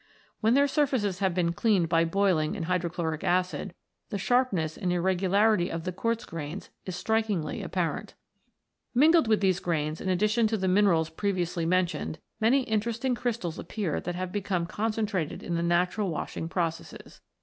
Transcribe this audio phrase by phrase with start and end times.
[0.39, 3.75] When their surfaces have been cleaned by boiling in hydrochloric acid,
[4.09, 8.15] the sharpness and irregularity of the quartz grains is strikingly apparent.
[8.95, 14.01] Mingled with these grains, in addition to the minerals previously mentioned, many interesting crystals appear
[14.01, 17.21] that have become concentrated in the natural washing processes.